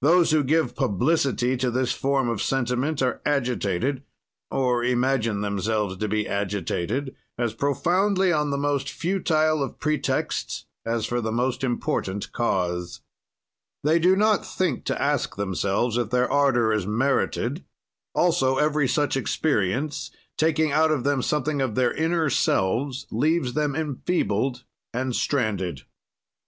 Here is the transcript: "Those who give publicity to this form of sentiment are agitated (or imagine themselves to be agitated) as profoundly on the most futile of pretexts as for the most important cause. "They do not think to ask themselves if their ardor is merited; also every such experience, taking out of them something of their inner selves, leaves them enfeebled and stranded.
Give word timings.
"Those 0.00 0.30
who 0.30 0.42
give 0.42 0.74
publicity 0.74 1.54
to 1.58 1.70
this 1.70 1.92
form 1.92 2.30
of 2.30 2.40
sentiment 2.40 3.02
are 3.02 3.20
agitated 3.26 4.02
(or 4.50 4.82
imagine 4.82 5.42
themselves 5.42 5.98
to 5.98 6.08
be 6.08 6.26
agitated) 6.26 7.14
as 7.36 7.52
profoundly 7.52 8.32
on 8.32 8.48
the 8.48 8.56
most 8.56 8.88
futile 8.88 9.62
of 9.62 9.78
pretexts 9.78 10.64
as 10.86 11.04
for 11.04 11.20
the 11.20 11.30
most 11.30 11.62
important 11.62 12.32
cause. 12.32 13.02
"They 13.84 13.98
do 13.98 14.16
not 14.16 14.46
think 14.46 14.86
to 14.86 15.02
ask 15.02 15.36
themselves 15.36 15.98
if 15.98 16.08
their 16.08 16.32
ardor 16.32 16.72
is 16.72 16.86
merited; 16.86 17.62
also 18.14 18.56
every 18.56 18.88
such 18.88 19.14
experience, 19.14 20.10
taking 20.38 20.72
out 20.72 20.90
of 20.90 21.04
them 21.04 21.20
something 21.20 21.60
of 21.60 21.74
their 21.74 21.92
inner 21.92 22.30
selves, 22.30 23.06
leaves 23.10 23.52
them 23.52 23.76
enfeebled 23.76 24.64
and 24.94 25.14
stranded. 25.14 25.82